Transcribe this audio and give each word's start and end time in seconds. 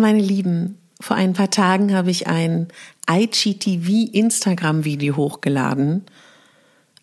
Meine 0.00 0.22
Lieben, 0.22 0.78
vor 0.98 1.16
ein 1.16 1.34
paar 1.34 1.50
Tagen 1.50 1.94
habe 1.94 2.10
ich 2.10 2.26
ein 2.26 2.68
IGTV 3.10 4.10
Instagram-Video 4.14 5.14
hochgeladen 5.14 6.06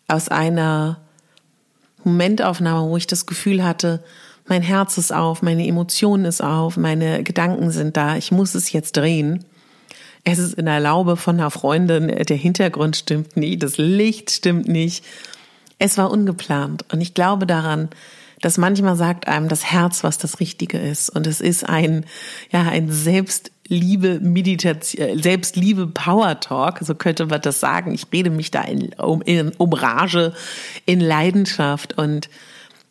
aus 0.08 0.28
einer 0.28 0.98
Momentaufnahme, 2.02 2.90
wo 2.90 2.96
ich 2.96 3.06
das 3.06 3.26
Gefühl 3.26 3.62
hatte, 3.62 4.02
mein 4.46 4.62
Herz 4.62 4.98
ist 4.98 5.12
auf, 5.12 5.42
meine 5.42 5.64
Emotionen 5.64 6.24
ist 6.24 6.40
auf, 6.40 6.76
meine 6.76 7.22
Gedanken 7.22 7.70
sind 7.70 7.96
da, 7.96 8.16
ich 8.16 8.32
muss 8.32 8.56
es 8.56 8.72
jetzt 8.72 8.96
drehen. 8.96 9.44
Es 10.24 10.40
ist 10.40 10.54
in 10.54 10.66
der 10.66 10.80
Laube 10.80 11.16
von 11.16 11.36
einer 11.36 11.52
Freundin, 11.52 12.08
der 12.08 12.36
Hintergrund 12.36 12.96
stimmt 12.96 13.36
nicht, 13.36 13.62
das 13.62 13.78
Licht 13.78 14.32
stimmt 14.32 14.66
nicht. 14.66 15.04
Es 15.78 15.98
war 15.98 16.10
ungeplant 16.10 16.84
und 16.92 17.00
ich 17.00 17.14
glaube 17.14 17.46
daran, 17.46 17.90
dass 18.40 18.58
manchmal 18.58 18.96
sagt 18.96 19.26
einem 19.28 19.48
das 19.48 19.64
Herz, 19.64 20.04
was 20.04 20.18
das 20.18 20.40
Richtige 20.40 20.78
ist. 20.78 21.10
Und 21.10 21.26
es 21.26 21.40
ist 21.40 21.68
ein, 21.68 22.04
ja, 22.50 22.62
ein 22.62 22.90
Selbstliebe 22.90 24.20
Meditation, 24.20 25.20
Selbstliebe 25.20 25.86
Power 25.88 26.40
Talk, 26.40 26.78
so 26.80 26.94
könnte 26.94 27.26
man 27.26 27.40
das 27.40 27.60
sagen. 27.60 27.92
Ich 27.94 28.06
rede 28.12 28.30
mich 28.30 28.50
da 28.50 28.62
in, 28.62 28.92
um, 28.94 29.22
in, 29.22 29.50
um 29.58 29.72
Rage, 29.72 30.32
in 30.86 31.00
Leidenschaft 31.00 31.98
und 31.98 32.28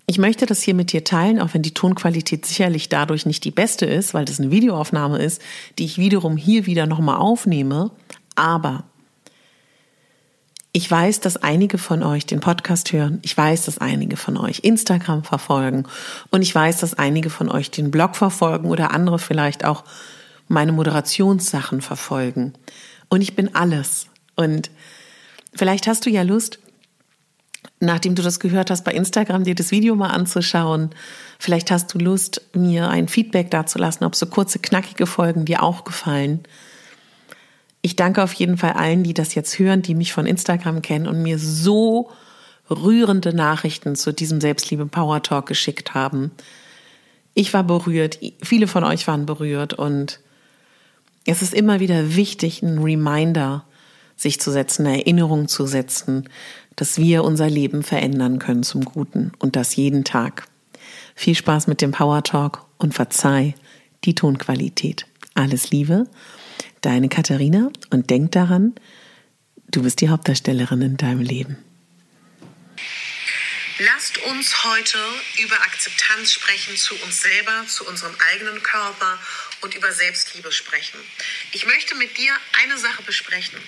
ich 0.09 0.17
möchte 0.17 0.45
das 0.45 0.61
hier 0.61 0.73
mit 0.73 0.93
dir 0.93 1.03
teilen, 1.03 1.41
auch 1.41 1.53
wenn 1.53 1.63
die 1.63 1.73
Tonqualität 1.73 2.45
sicherlich 2.45 2.87
dadurch 2.87 3.25
nicht 3.25 3.43
die 3.43 3.51
beste 3.51 3.85
ist, 3.85 4.13
weil 4.13 4.23
das 4.23 4.39
eine 4.39 4.51
Videoaufnahme 4.51 5.17
ist, 5.17 5.41
die 5.77 5.83
ich 5.83 5.97
wiederum 5.97 6.37
hier 6.37 6.65
wieder 6.65 6.87
nochmal 6.87 7.17
aufnehme. 7.17 7.91
Aber 8.35 8.85
ich 10.73 10.89
weiß, 10.89 11.21
dass 11.21 11.37
einige 11.37 11.77
von 11.77 12.03
euch 12.03 12.25
den 12.25 12.39
Podcast 12.39 12.91
hören. 12.91 13.19
Ich 13.23 13.35
weiß, 13.35 13.65
dass 13.65 13.79
einige 13.79 14.17
von 14.17 14.37
euch 14.37 14.59
Instagram 14.59 15.23
verfolgen. 15.23 15.85
Und 16.29 16.41
ich 16.41 16.53
weiß, 16.53 16.77
dass 16.79 16.93
einige 16.93 17.29
von 17.29 17.49
euch 17.49 17.71
den 17.71 17.89
Blog 17.89 18.15
verfolgen 18.15 18.69
oder 18.69 18.91
andere 18.91 19.17
vielleicht 19.17 19.65
auch 19.65 19.83
meine 20.47 20.71
Moderationssachen 20.71 21.81
verfolgen. 21.81 22.53
Und 23.09 23.21
ich 23.21 23.35
bin 23.35 23.55
alles. 23.55 24.07
Und 24.35 24.69
vielleicht 25.53 25.87
hast 25.87 26.05
du 26.05 26.09
ja 26.09 26.21
Lust, 26.21 26.59
nachdem 27.79 28.15
du 28.15 28.21
das 28.21 28.39
gehört 28.39 28.69
hast, 28.69 28.83
bei 28.83 28.91
Instagram 28.91 29.43
dir 29.43 29.55
das 29.55 29.71
Video 29.71 29.95
mal 29.95 30.09
anzuschauen. 30.09 30.91
Vielleicht 31.39 31.71
hast 31.71 31.93
du 31.93 31.99
Lust, 31.99 32.41
mir 32.53 32.89
ein 32.89 33.07
Feedback 33.07 33.51
dazulassen, 33.51 34.05
ob 34.05 34.15
so 34.15 34.25
kurze, 34.25 34.59
knackige 34.59 35.07
Folgen 35.07 35.45
dir 35.45 35.63
auch 35.63 35.83
gefallen. 35.83 36.43
Ich 37.87 37.95
danke 37.95 38.21
auf 38.21 38.33
jeden 38.33 38.57
Fall 38.57 38.73
allen, 38.73 39.03
die 39.03 39.13
das 39.13 39.33
jetzt 39.33 39.59
hören, 39.59 39.81
die 39.81 39.95
mich 39.95 40.11
von 40.11 40.25
Instagram 40.25 40.81
kennen 40.81 41.07
und 41.07 41.23
mir 41.23 41.39
so 41.39 42.11
rührende 42.69 43.33
Nachrichten 43.33 43.95
zu 43.95 44.11
diesem 44.11 44.41
Selbstliebe 44.41 44.87
Power 44.87 45.23
Talk 45.23 45.45
geschickt 45.45 45.93
haben. 45.93 46.31
Ich 47.33 47.53
war 47.53 47.63
berührt, 47.63 48.19
viele 48.43 48.67
von 48.67 48.83
euch 48.83 49.07
waren 49.07 49.25
berührt 49.25 49.73
und 49.73 50.19
es 51.25 51.41
ist 51.41 51.53
immer 51.53 51.79
wieder 51.79 52.17
wichtig, 52.17 52.61
einen 52.61 52.83
Reminder 52.83 53.63
sich 54.17 54.41
zu 54.41 54.51
setzen, 54.51 54.85
eine 54.85 54.97
Erinnerung 54.97 55.47
zu 55.47 55.65
setzen, 55.65 56.27
dass 56.75 56.97
wir 56.97 57.23
unser 57.23 57.49
Leben 57.49 57.83
verändern 57.83 58.37
können 58.37 58.63
zum 58.63 58.83
Guten 58.83 59.31
und 59.39 59.55
das 59.55 59.77
jeden 59.77 60.03
Tag. 60.03 60.49
Viel 61.15 61.35
Spaß 61.35 61.67
mit 61.67 61.81
dem 61.81 61.93
Power 61.93 62.21
Talk 62.21 62.65
und 62.79 62.93
verzeih 62.93 63.55
die 64.03 64.13
Tonqualität. 64.13 65.05
Alles 65.37 65.69
Liebe 65.69 66.05
deine 66.81 67.09
Katharina 67.09 67.69
und 67.91 68.09
denk 68.09 68.31
daran, 68.31 68.73
du 69.69 69.83
bist 69.83 70.01
die 70.01 70.09
Hauptdarstellerin 70.09 70.81
in 70.81 70.97
deinem 70.97 71.21
Leben. 71.21 71.57
Lasst 73.79 74.17
uns 74.17 74.63
heute 74.63 74.97
über 75.37 75.61
Akzeptanz 75.61 76.33
sprechen 76.33 76.75
zu 76.75 76.95
uns 76.95 77.21
selber, 77.21 77.63
zu 77.67 77.85
unserem 77.85 78.15
eigenen 78.31 78.63
Körper 78.63 79.19
und 79.61 79.75
über 79.75 79.91
Selbstliebe 79.91 80.51
sprechen. 80.51 80.99
Ich 81.51 81.63
möchte 81.67 81.93
mit 81.93 82.17
dir 82.17 82.35
eine 82.53 82.79
Sache 82.79 83.03
besprechen. 83.03 83.61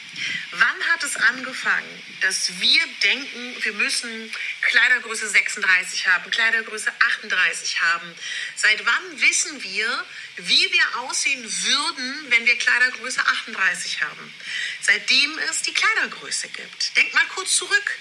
Wann 0.53 0.87
hat 0.91 1.03
es 1.03 1.15
angefangen, 1.15 2.03
dass 2.21 2.59
wir 2.59 2.81
denken, 3.03 3.63
wir 3.63 3.73
müssen 3.73 4.31
Kleidergröße 4.61 5.29
36 5.29 6.07
haben, 6.07 6.31
Kleidergröße 6.31 6.91
38 6.99 7.79
haben? 7.81 8.15
Seit 8.55 8.83
wann 8.83 9.21
wissen 9.21 9.61
wir, 9.61 10.05
wie 10.37 10.71
wir 10.71 10.99
aussehen 11.01 11.43
würden, 11.43 12.25
wenn 12.29 12.47
wir 12.47 12.57
Kleidergröße 12.57 13.21
38 13.21 14.01
haben? 14.01 14.33
Seitdem 14.81 15.37
es 15.51 15.61
die 15.61 15.73
Kleidergröße 15.73 16.47
gibt. 16.47 16.97
Denk 16.97 17.13
mal 17.13 17.27
kurz 17.35 17.55
zurück 17.55 17.99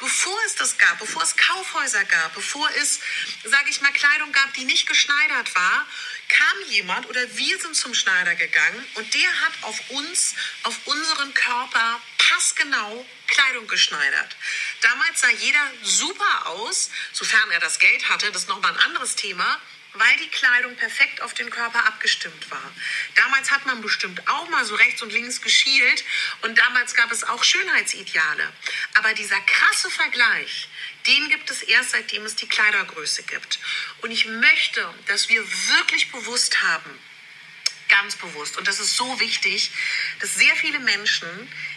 bevor 0.00 0.36
es 0.46 0.56
das 0.56 0.78
gab, 0.78 0.98
bevor 0.98 1.22
es 1.22 1.36
Kaufhäuser 1.36 2.04
gab, 2.06 2.34
bevor 2.34 2.68
es, 2.80 3.00
sage 3.44 3.70
ich 3.70 3.80
mal, 3.82 3.92
Kleidung 3.92 4.32
gab, 4.32 4.52
die 4.54 4.64
nicht 4.64 4.88
geschneidert 4.88 5.54
war, 5.54 5.86
kam 6.28 6.70
jemand 6.70 7.06
oder 7.06 7.36
wir 7.36 7.58
sind 7.60 7.76
zum 7.76 7.94
Schneider 7.94 8.34
gegangen 8.34 8.86
und 8.94 9.14
der 9.14 9.40
hat 9.40 9.52
auf 9.62 9.90
uns, 9.90 10.34
auf 10.62 10.76
unseren 10.86 11.34
Körper 11.34 12.00
passgenau 12.18 13.06
Kleidung 13.26 13.66
geschneidert. 13.66 14.36
Damals 14.80 15.20
sah 15.20 15.30
jeder 15.30 15.72
super 15.82 16.46
aus, 16.46 16.90
sofern 17.12 17.50
er 17.50 17.60
das 17.60 17.78
Geld 17.78 18.08
hatte, 18.08 18.32
das 18.32 18.42
ist 18.42 18.48
nochmal 18.48 18.72
ein 18.72 18.80
anderes 18.80 19.16
Thema 19.16 19.60
weil 19.94 20.16
die 20.18 20.28
Kleidung 20.28 20.76
perfekt 20.76 21.20
auf 21.20 21.34
den 21.34 21.50
Körper 21.50 21.84
abgestimmt 21.86 22.50
war. 22.50 22.72
Damals 23.16 23.50
hat 23.50 23.66
man 23.66 23.82
bestimmt 23.82 24.26
auch 24.28 24.48
mal 24.48 24.64
so 24.64 24.74
rechts 24.76 25.02
und 25.02 25.12
links 25.12 25.40
geschielt 25.40 26.04
und 26.42 26.58
damals 26.58 26.94
gab 26.94 27.10
es 27.10 27.24
auch 27.24 27.42
Schönheitsideale. 27.42 28.52
Aber 28.94 29.12
dieser 29.14 29.40
krasse 29.40 29.90
Vergleich, 29.90 30.68
den 31.06 31.28
gibt 31.28 31.50
es 31.50 31.62
erst 31.62 31.90
seitdem 31.90 32.24
es 32.24 32.36
die 32.36 32.48
Kleidergröße 32.48 33.24
gibt. 33.24 33.58
Und 34.02 34.10
ich 34.10 34.26
möchte, 34.26 34.94
dass 35.06 35.28
wir 35.28 35.42
wirklich 35.42 36.12
bewusst 36.12 36.62
haben, 36.62 36.98
ganz 37.88 38.14
bewusst, 38.16 38.56
und 38.56 38.68
das 38.68 38.78
ist 38.78 38.96
so 38.96 39.18
wichtig, 39.18 39.70
dass 40.20 40.34
sehr 40.36 40.54
viele 40.56 40.78
Menschen 40.78 41.28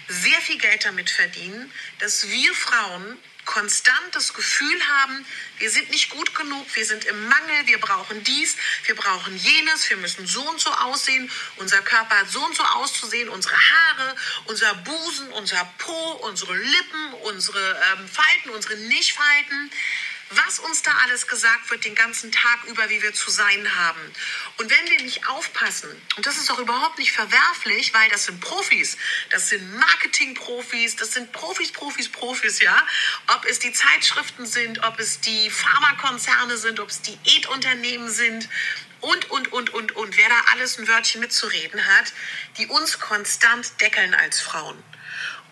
sehr 0.07 0.39
viel 0.42 0.59
Geld 0.59 0.86
damit 0.86 1.09
verdienen, 1.09 1.71
dass 2.00 2.30
wir 2.30 2.54
Frauen 2.54 3.18
konstant 3.45 4.13
das 4.13 4.34
Gefühl 4.34 4.80
haben, 4.88 5.25
wir 5.60 5.69
sind 5.69 5.90
nicht 5.92 6.10
gut 6.10 6.34
genug, 6.36 6.66
wir 6.75 6.86
sind 6.86 7.06
im 7.06 7.28
Mangel, 7.28 7.66
wir 7.68 7.80
brauchen 7.80 8.24
dies, 8.24 8.57
wir 8.86 8.95
brauchen 8.95 9.38
jenes, 9.38 9.90
wir 9.90 9.98
müssen 9.98 10.25
so 10.28 10.42
und 10.42 10.60
so 10.60 10.72
aussehen, 10.72 11.30
unser 11.57 11.81
Körper 11.81 12.19
hat 12.19 12.30
so 12.30 12.44
und 12.44 12.56
so 12.56 12.63
auszusehen, 12.63 13.30
unsere 13.30 13.56
Haare, 13.56 14.16
unser 14.45 14.74
Busen, 14.75 15.31
unser 15.34 15.63
Po, 15.78 16.12
unsere 16.28 16.56
Lippen, 16.56 17.13
unsere 17.24 17.81
ähm, 17.94 18.07
Falten, 18.07 18.50
unsere 18.50 18.75
Nichtfalten, 18.75 19.72
was 20.35 20.59
uns 20.59 20.81
da 20.81 20.91
alles 21.03 21.27
gesagt 21.27 21.69
wird 21.69 21.85
den 21.85 21.95
ganzen 21.95 22.31
Tag 22.31 22.63
über, 22.65 22.89
wie 22.89 23.01
wir 23.01 23.13
zu 23.13 23.30
sein 23.31 23.75
haben. 23.75 24.00
Und 24.57 24.69
wenn 24.69 24.89
wir 24.89 25.01
nicht 25.01 25.27
aufpassen, 25.27 25.89
und 26.15 26.25
das 26.25 26.38
ist 26.38 26.51
auch 26.51 26.59
überhaupt 26.59 26.97
nicht 27.00 27.12
verwerflich, 27.12 27.94
weil 27.94 28.09
das 28.09 28.25
sind 28.25 28.39
Profis, 28.39 28.97
das 29.30 29.50
sind 29.50 29.75
Marketingprofis, 29.75 30.95
das 30.95 31.13
sind 31.13 31.31
Profis, 31.31 31.71
Profis, 31.71 32.09
Profis, 32.09 32.62
ja. 32.62 32.85
Ob 33.35 33.45
es 33.45 33.59
die 33.59 33.74
Zeitschriften 33.74 34.45
sind, 34.45 34.83
ob 34.83 35.00
es 35.00 35.19
die 35.19 35.50
Pharmakonzerne 35.50 36.57
sind, 36.57 36.80
ob 36.80 36.89
es 36.89 37.01
Diätunternehmen 37.01 38.09
sind, 38.09 38.50
und, 39.01 39.30
und, 39.31 39.51
und, 39.51 39.74
und, 39.74 39.91
und, 39.97 40.18
wer 40.18 40.30
da 40.30 40.35
alles 40.53 40.80
ein 40.80 40.88
Wörtchen 40.88 41.19
mitzureden 41.19 41.85
hat, 41.85 42.13
die 42.57 42.68
uns 42.68 43.00
konstant 43.00 43.81
deckeln 43.81 44.13
als 44.13 44.39
Frauen. 44.39 44.81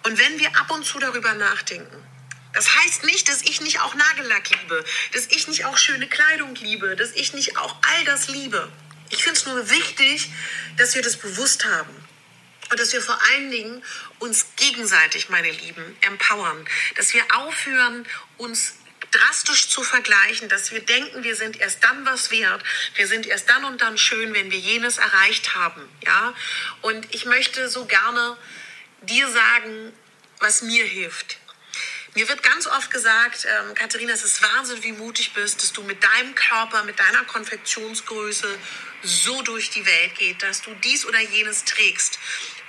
Und 0.04 0.18
wenn 0.18 0.40
wir 0.40 0.56
ab 0.58 0.72
und 0.72 0.86
zu 0.86 1.00
darüber 1.00 1.34
nachdenken, 1.34 2.11
das 2.54 2.76
heißt 2.76 3.04
nicht, 3.06 3.30
dass 3.30 3.42
ich 3.44 3.62
nicht 3.62 3.80
auch 3.80 3.96
Nagellack 3.96 4.50
liebe, 4.50 4.84
dass 5.14 5.28
ich 5.28 5.48
nicht 5.48 5.66
auch 5.66 5.78
schöne 5.78 6.08
Kleidung 6.08 6.56
liebe, 6.56 6.96
dass 6.96 7.12
ich 7.12 7.34
nicht 7.34 7.58
auch 7.58 7.76
all 7.82 8.06
das 8.06 8.28
liebe. 8.28 8.72
Ich 9.10 9.24
finde 9.24 9.40
es 9.40 9.46
nur 9.46 9.70
wichtig, 9.70 10.30
dass 10.78 10.96
wir 10.96 11.02
das 11.02 11.18
bewusst 11.18 11.66
haben. 11.66 11.96
Und 12.70 12.80
dass 12.80 12.94
wir 12.94 13.02
vor 13.02 13.20
allen 13.32 13.52
Dingen 13.52 13.84
uns 14.20 14.46
gegenseitig, 14.56 15.28
meine 15.28 15.52
Lieben, 15.52 15.98
empowern. 16.02 16.66
Dass 16.96 17.14
wir 17.14 17.24
aufhören, 17.36 18.08
uns 18.38 18.76
drastisch 19.12 19.68
zu 19.68 19.84
vergleichen, 19.84 20.48
dass 20.48 20.72
wir 20.72 20.80
denken, 20.80 21.24
wir 21.24 21.36
sind 21.36 21.60
erst 21.60 21.84
dann 21.84 22.06
was 22.06 22.32
wert, 22.32 22.64
wir 22.96 23.08
sind 23.08 23.26
erst 23.26 23.50
dann 23.50 23.66
und 23.66 23.82
dann 23.82 23.98
schön, 23.98 24.34
wenn 24.34 24.52
wir 24.52 24.60
jenes 24.60 24.98
erreicht 24.98 25.54
haben, 25.56 25.88
ja. 26.06 26.34
Und 26.82 27.14
ich 27.14 27.26
möchte 27.26 27.70
so 27.70 27.86
gerne 27.86 28.38
dir 29.02 29.30
sagen, 29.30 29.92
was 30.40 30.62
mir 30.62 30.86
hilft. 30.86 31.38
Mir 32.14 32.28
wird 32.28 32.44
ganz 32.44 32.68
oft 32.68 32.92
gesagt, 32.92 33.46
ähm, 33.46 33.74
Katharina, 33.74 34.12
es 34.12 34.24
ist 34.24 34.42
Wahnsinn, 34.42 34.84
wie 34.84 34.92
mutig 34.92 35.34
bist, 35.34 35.64
dass 35.64 35.72
du 35.72 35.82
mit 35.84 36.04
deinem 36.04 36.36
Körper, 36.36 36.84
mit 36.84 37.00
deiner 37.00 37.24
Konfektionsgröße 37.24 38.60
so 39.02 39.42
durch 39.44 39.70
die 39.70 39.86
Welt 39.86 40.16
geht, 40.16 40.44
dass 40.44 40.62
du 40.62 40.74
dies 40.84 41.06
oder 41.06 41.20
jenes 41.22 41.64
trägst. 41.64 42.20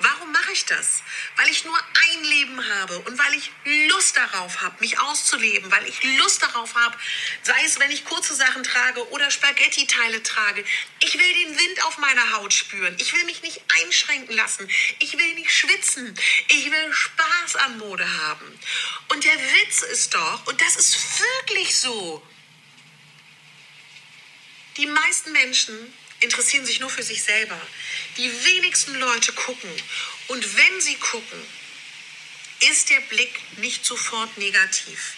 Warum 0.02 0.32
mache 0.32 0.52
ich 0.52 0.64
das? 0.64 1.02
Weil 1.36 1.48
ich 1.48 1.64
nur 1.64 1.78
ein 1.78 2.24
Leben 2.24 2.68
habe 2.68 2.98
und 3.00 3.18
weil 3.18 3.34
ich 3.34 3.50
Lust 3.88 4.16
darauf 4.16 4.60
habe, 4.60 4.74
mich 4.80 4.98
auszuleben, 4.98 5.70
weil 5.70 5.86
ich 5.86 6.02
Lust 6.18 6.42
darauf 6.42 6.74
habe, 6.74 6.98
sei 7.42 7.64
es, 7.64 7.78
wenn 7.78 7.90
ich 7.90 8.04
kurze 8.04 8.34
Sachen 8.34 8.64
trage 8.64 9.08
oder 9.10 9.30
Spaghetti-Teile 9.30 10.22
trage. 10.22 10.64
Ich 11.00 11.14
will 11.16 11.32
den 11.34 11.56
Wind 11.56 11.84
auf 11.84 11.98
meiner 11.98 12.32
Haut 12.32 12.52
spüren. 12.52 12.96
Ich 12.98 13.12
will 13.12 13.24
mich 13.24 13.42
nicht 13.42 13.60
einschränken 13.82 14.34
lassen. 14.34 14.68
Ich 14.98 15.16
will 15.16 15.34
nicht 15.34 15.52
schwitzen. 15.52 16.18
Ich 16.48 16.70
will 16.70 16.92
Spaß 16.92 17.56
an 17.56 17.78
Mode 17.78 18.08
haben. 18.24 18.58
Und 19.08 19.22
der 19.22 19.38
Witz 19.38 19.82
ist 19.82 20.14
doch, 20.14 20.46
und 20.46 20.60
das 20.60 20.76
ist 20.76 21.20
wirklich 21.20 21.78
so, 21.78 22.26
die 24.76 24.86
meisten 24.86 25.32
Menschen 25.32 25.94
interessieren 26.22 26.66
sich 26.66 26.80
nur 26.80 26.90
für 26.90 27.02
sich 27.02 27.22
selber. 27.22 27.60
Die 28.16 28.30
wenigsten 28.44 28.94
Leute 28.94 29.32
gucken. 29.32 29.70
Und 30.28 30.56
wenn 30.56 30.80
sie 30.80 30.96
gucken, 30.96 31.42
ist 32.70 32.90
der 32.90 33.00
Blick 33.00 33.40
nicht 33.58 33.84
sofort 33.84 34.36
negativ. 34.38 35.14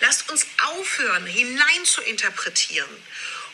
Lasst 0.00 0.30
uns 0.30 0.46
aufhören, 0.64 1.26
hinein 1.26 1.84
zu 1.84 2.00
interpretieren. 2.02 2.88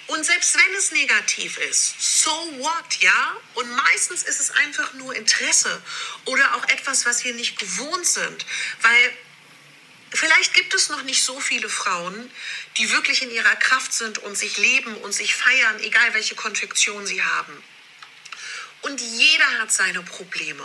Und 0.07 0.25
selbst 0.25 0.55
wenn 0.55 0.75
es 0.77 0.93
negativ 0.93 1.59
ist, 1.59 2.23
so 2.23 2.31
what, 2.59 3.01
ja? 3.01 3.37
Und 3.55 3.69
meistens 3.71 4.23
ist 4.23 4.39
es 4.39 4.53
einfach 4.53 4.93
nur 4.95 5.13
Interesse 5.17 5.83
oder 6.27 6.55
auch 6.55 6.69
etwas, 6.69 7.05
was 7.07 7.25
wir 7.25 7.35
nicht 7.35 7.59
gewohnt 7.59 8.07
sind. 8.07 8.47
Weil 8.83 9.17
vielleicht 10.17 10.55
gibt 10.55 10.75
es 10.75 10.89
noch 10.89 11.03
nicht 11.03 11.23
so 11.23 11.41
viele 11.41 11.69
Frauen, 11.69 12.31
die 12.77 12.91
wirklich 12.93 13.23
in 13.23 13.31
ihrer 13.31 13.57
Kraft 13.57 13.93
sind 13.93 14.19
und 14.19 14.37
sich 14.37 14.57
leben 14.59 14.95
und 14.99 15.13
sich 15.13 15.35
feiern, 15.35 15.81
egal 15.81 16.15
welche 16.15 16.35
Konfektion 16.35 17.07
sie 17.07 17.23
haben. 17.23 17.63
Und 18.83 19.01
jeder 19.01 19.59
hat 19.59 19.73
seine 19.73 20.03
Probleme. 20.03 20.63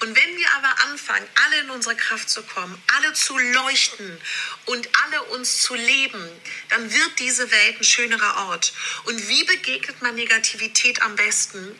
Und 0.00 0.16
wenn 0.16 0.36
wir 0.36 0.50
aber 0.56 0.82
anfangen, 0.90 1.26
alle 1.44 1.60
in 1.60 1.70
unsere 1.70 1.94
Kraft 1.94 2.28
zu 2.28 2.42
kommen, 2.42 2.82
alle 2.96 3.12
zu 3.12 3.38
leuchten 3.38 4.20
und 4.66 4.88
alle 5.04 5.22
uns 5.22 5.62
zu 5.62 5.74
leben, 5.74 6.28
dann 6.68 6.92
wird 6.92 7.18
diese 7.20 7.50
Welt 7.50 7.80
ein 7.80 7.84
schönerer 7.84 8.48
Ort. 8.48 8.72
Und 9.04 9.28
wie 9.28 9.44
begegnet 9.44 10.02
man 10.02 10.14
Negativität 10.14 11.00
am 11.02 11.14
besten? 11.16 11.78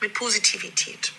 Mit 0.00 0.12
Positivität. 0.14 1.12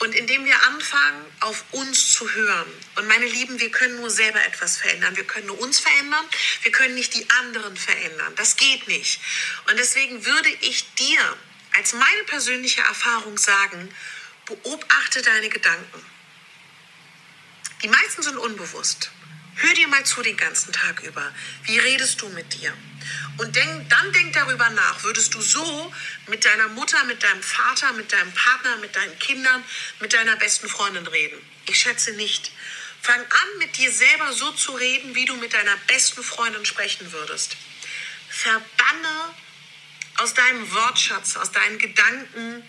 Und 0.00 0.14
indem 0.14 0.44
wir 0.44 0.62
anfangen, 0.64 1.24
auf 1.40 1.64
uns 1.72 2.12
zu 2.12 2.30
hören. 2.30 2.72
Und 2.96 3.08
meine 3.08 3.26
Lieben, 3.26 3.58
wir 3.58 3.70
können 3.70 3.96
nur 3.96 4.10
selber 4.10 4.44
etwas 4.44 4.76
verändern. 4.78 5.16
Wir 5.16 5.24
können 5.24 5.46
nur 5.46 5.60
uns 5.60 5.80
verändern. 5.80 6.24
Wir 6.62 6.70
können 6.70 6.94
nicht 6.94 7.14
die 7.14 7.28
anderen 7.30 7.76
verändern. 7.76 8.32
Das 8.36 8.56
geht 8.56 8.86
nicht. 8.86 9.20
Und 9.68 9.78
deswegen 9.78 10.24
würde 10.24 10.50
ich 10.60 10.94
dir 10.94 11.36
als 11.74 11.92
meine 11.94 12.24
persönliche 12.26 12.80
Erfahrung 12.82 13.38
sagen, 13.38 13.92
beobachte 14.46 15.22
deine 15.22 15.48
Gedanken. 15.48 16.06
Die 17.82 17.88
meisten 17.88 18.22
sind 18.22 18.36
unbewusst. 18.36 19.10
Hör 19.60 19.74
dir 19.74 19.88
mal 19.88 20.04
zu 20.04 20.22
den 20.22 20.36
ganzen 20.36 20.72
Tag 20.72 21.02
über. 21.02 21.34
Wie 21.64 21.78
redest 21.78 22.20
du 22.20 22.28
mit 22.28 22.54
dir? 22.54 22.72
Und 23.38 23.56
denk, 23.56 23.90
dann 23.90 24.12
denk 24.12 24.32
darüber 24.32 24.70
nach. 24.70 25.02
Würdest 25.02 25.34
du 25.34 25.40
so 25.40 25.92
mit 26.28 26.44
deiner 26.44 26.68
Mutter, 26.68 27.02
mit 27.04 27.20
deinem 27.24 27.42
Vater, 27.42 27.92
mit 27.94 28.12
deinem 28.12 28.32
Partner, 28.32 28.76
mit 28.76 28.94
deinen 28.94 29.18
Kindern, 29.18 29.64
mit 29.98 30.12
deiner 30.12 30.36
besten 30.36 30.68
Freundin 30.68 31.08
reden? 31.08 31.38
Ich 31.66 31.80
schätze 31.80 32.12
nicht. 32.12 32.52
Fang 33.02 33.20
an, 33.20 33.58
mit 33.58 33.76
dir 33.76 33.90
selber 33.90 34.32
so 34.32 34.52
zu 34.52 34.72
reden, 34.72 35.16
wie 35.16 35.24
du 35.24 35.34
mit 35.36 35.52
deiner 35.52 35.76
besten 35.88 36.22
Freundin 36.22 36.64
sprechen 36.64 37.10
würdest. 37.10 37.56
Verbanne 38.28 39.34
aus 40.18 40.34
deinem 40.34 40.72
Wortschatz, 40.72 41.36
aus 41.36 41.50
deinen 41.50 41.78
Gedanken, 41.78 42.62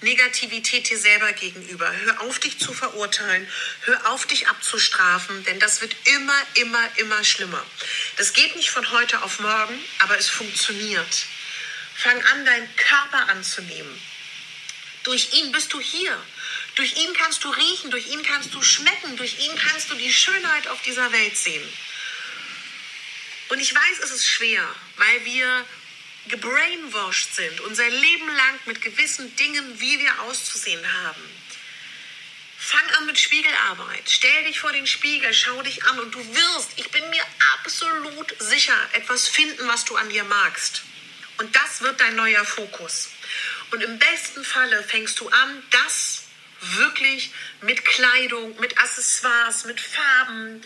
Negativität 0.00 0.88
dir 0.88 0.98
selber 0.98 1.32
gegenüber. 1.32 1.92
Hör 1.92 2.20
auf, 2.20 2.38
dich 2.38 2.58
zu 2.58 2.72
verurteilen. 2.72 3.48
Hör 3.82 4.10
auf, 4.10 4.26
dich 4.26 4.46
abzustrafen, 4.46 5.42
denn 5.44 5.58
das 5.58 5.80
wird 5.80 5.94
immer, 6.04 6.46
immer, 6.54 6.98
immer 6.98 7.24
schlimmer. 7.24 7.64
Das 8.16 8.32
geht 8.32 8.54
nicht 8.54 8.70
von 8.70 8.88
heute 8.92 9.22
auf 9.22 9.40
morgen, 9.40 9.78
aber 9.98 10.16
es 10.16 10.28
funktioniert. 10.28 11.26
Fang 11.96 12.22
an, 12.26 12.44
deinen 12.44 12.76
Körper 12.76 13.28
anzunehmen. 13.28 14.00
Durch 15.02 15.32
ihn 15.34 15.50
bist 15.50 15.72
du 15.72 15.80
hier. 15.80 16.16
Durch 16.76 16.96
ihn 16.96 17.12
kannst 17.14 17.42
du 17.42 17.50
riechen, 17.50 17.90
durch 17.90 18.06
ihn 18.06 18.22
kannst 18.22 18.54
du 18.54 18.62
schmecken, 18.62 19.16
durch 19.16 19.40
ihn 19.40 19.56
kannst 19.56 19.90
du 19.90 19.96
die 19.96 20.12
Schönheit 20.12 20.68
auf 20.68 20.80
dieser 20.82 21.10
Welt 21.10 21.36
sehen. 21.36 21.68
Und 23.48 23.58
ich 23.58 23.74
weiß, 23.74 23.98
es 24.04 24.10
ist 24.12 24.28
schwer, 24.28 24.62
weil 24.96 25.24
wir 25.24 25.66
gebrainwashed 26.26 27.34
sind, 27.34 27.60
unser 27.60 27.88
Leben 27.88 28.28
lang 28.28 28.58
mit 28.66 28.80
gewissen 28.82 29.34
Dingen, 29.36 29.80
wie 29.80 29.98
wir 29.98 30.22
auszusehen 30.22 30.84
haben. 31.04 31.22
Fang 32.58 32.90
an 32.98 33.06
mit 33.06 33.18
Spiegelarbeit. 33.18 34.10
Stell 34.10 34.44
dich 34.44 34.60
vor 34.60 34.72
den 34.72 34.86
Spiegel, 34.86 35.32
schau 35.32 35.62
dich 35.62 35.84
an 35.84 36.00
und 36.00 36.14
du 36.14 36.18
wirst, 36.18 36.72
ich 36.76 36.90
bin 36.90 37.08
mir 37.08 37.22
absolut 37.54 38.34
sicher, 38.40 38.76
etwas 38.92 39.28
finden, 39.28 39.66
was 39.68 39.84
du 39.84 39.96
an 39.96 40.10
dir 40.10 40.24
magst. 40.24 40.82
Und 41.38 41.54
das 41.54 41.80
wird 41.80 42.00
dein 42.00 42.16
neuer 42.16 42.44
Fokus. 42.44 43.10
Und 43.70 43.82
im 43.82 43.98
besten 43.98 44.44
Falle 44.44 44.82
fängst 44.82 45.20
du 45.20 45.28
an, 45.28 45.62
das 45.70 46.24
wirklich 46.60 47.30
mit 47.62 47.84
Kleidung, 47.84 48.58
mit 48.58 48.76
Accessoires, 48.78 49.64
mit 49.64 49.80
Farben, 49.80 50.60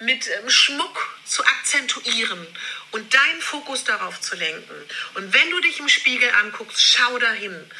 mit 0.00 0.28
ähm, 0.28 0.50
Schmuck 0.50 1.18
zu 1.24 1.44
akzentuieren 1.44 2.46
und 2.90 3.14
deinen 3.14 3.40
Fokus 3.40 3.84
darauf 3.84 4.20
zu 4.20 4.36
lenken. 4.36 4.74
Und 5.14 5.32
wenn 5.32 5.50
du 5.50 5.60
dich 5.60 5.78
im 5.78 5.88
Spiegel 5.88 6.30
anguckst, 6.42 6.82
schau 6.82 7.18
dahin. 7.18 7.70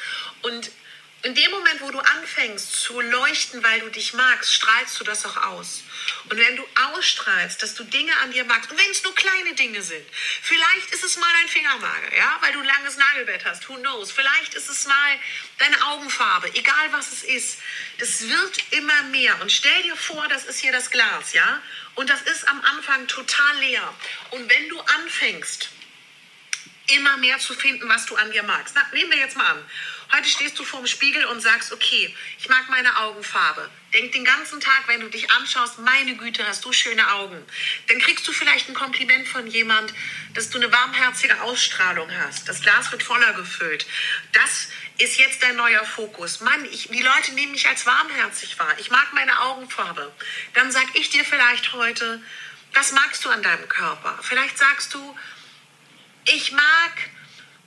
Und 0.41 0.71
in 1.23 1.33
dem 1.33 1.51
Moment, 1.51 1.79
wo 1.79 1.89
du 1.89 1.99
anfängst 1.99 2.81
zu 2.81 2.99
leuchten, 2.99 3.63
weil 3.63 3.79
du 3.79 3.89
dich 3.89 4.13
magst, 4.13 4.53
strahlst 4.53 4.99
du 4.99 5.05
das 5.05 5.25
auch 5.25 5.37
aus. 5.37 5.83
Und 6.29 6.37
wenn 6.37 6.57
du 6.57 6.67
ausstrahlst, 6.91 7.63
dass 7.63 7.75
du 7.75 7.85
Dinge 7.85 8.15
an 8.17 8.31
dir 8.31 8.43
magst, 8.43 8.69
und 8.69 8.77
wenn 8.77 8.91
es 8.91 9.03
nur 9.03 9.15
kleine 9.15 9.53
Dinge 9.55 9.81
sind, 9.81 10.05
vielleicht 10.41 10.91
ist 10.91 11.05
es 11.05 11.15
mal 11.15 11.31
dein 11.39 11.47
Fingernagel, 11.47 12.17
ja, 12.17 12.37
weil 12.41 12.51
du 12.51 12.59
ein 12.59 12.65
langes 12.65 12.97
Nagelbett 12.97 13.45
hast, 13.45 13.69
who 13.69 13.75
knows, 13.75 14.11
vielleicht 14.11 14.53
ist 14.53 14.69
es 14.69 14.85
mal 14.85 15.19
deine 15.59 15.81
Augenfarbe, 15.87 16.53
egal 16.55 16.91
was 16.91 17.13
es 17.13 17.23
ist, 17.23 17.59
das 17.99 18.27
wird 18.27 18.57
immer 18.71 19.03
mehr. 19.03 19.39
Und 19.41 19.49
stell 19.49 19.81
dir 19.83 19.95
vor, 19.95 20.27
das 20.27 20.43
ist 20.43 20.59
hier 20.59 20.73
das 20.73 20.91
Glas, 20.91 21.31
ja, 21.31 21.61
und 21.95 22.09
das 22.09 22.21
ist 22.23 22.45
am 22.49 22.59
Anfang 22.65 23.07
total 23.07 23.59
leer. 23.59 23.93
Und 24.31 24.49
wenn 24.49 24.67
du 24.67 24.77
anfängst, 24.81 25.69
immer 26.87 27.17
mehr 27.17 27.39
zu 27.39 27.53
finden, 27.53 27.87
was 27.87 28.05
du 28.05 28.15
an 28.15 28.31
dir 28.31 28.43
magst. 28.43 28.75
Na, 28.75 28.85
nehmen 28.93 29.11
wir 29.11 29.19
jetzt 29.19 29.37
mal 29.37 29.51
an. 29.51 29.65
Heute 30.15 30.29
stehst 30.29 30.59
du 30.59 30.63
vor 30.63 30.81
dem 30.81 30.87
Spiegel 30.87 31.25
und 31.25 31.41
sagst, 31.41 31.71
okay, 31.71 32.15
ich 32.37 32.47
mag 32.49 32.69
meine 32.69 32.97
Augenfarbe. 32.97 33.69
Denk 33.93 34.11
den 34.11 34.23
ganzen 34.23 34.59
Tag, 34.59 34.83
wenn 34.87 35.01
du 35.01 35.09
dich 35.09 35.31
anschaust, 35.31 35.79
meine 35.79 36.15
Güte, 36.15 36.45
hast 36.47 36.63
du 36.65 36.71
schöne 36.71 37.11
Augen. 37.13 37.43
Dann 37.87 37.99
kriegst 37.99 38.27
du 38.27 38.31
vielleicht 38.31 38.69
ein 38.69 38.75
Kompliment 38.75 39.27
von 39.27 39.47
jemand, 39.47 39.93
dass 40.35 40.49
du 40.49 40.59
eine 40.59 40.71
warmherzige 40.71 41.41
Ausstrahlung 41.41 42.09
hast. 42.19 42.47
Das 42.47 42.61
Glas 42.61 42.91
wird 42.91 43.01
voller 43.03 43.33
gefüllt. 43.33 43.87
Das 44.33 44.67
ist 44.99 45.17
jetzt 45.17 45.41
dein 45.41 45.55
neuer 45.55 45.83
Fokus. 45.85 46.41
Mann, 46.41 46.65
ich, 46.65 46.89
die 46.89 47.01
Leute 47.01 47.33
nehmen 47.33 47.53
mich 47.53 47.67
als 47.67 47.85
warmherzig 47.85 48.59
wahr. 48.59 48.75
Ich 48.79 48.91
mag 48.91 49.13
meine 49.13 49.39
Augenfarbe. 49.41 50.13
Dann 50.53 50.71
sag 50.71 50.95
ich 50.95 51.09
dir 51.09 51.25
vielleicht 51.25 51.73
heute, 51.73 52.21
Was 52.73 52.91
magst 52.91 53.23
du 53.23 53.29
an 53.29 53.43
deinem 53.43 53.67
Körper? 53.69 54.17
Vielleicht 54.21 54.57
sagst 54.57 54.93
du, 54.93 55.17
ich 56.25 56.51
mag 56.51 56.91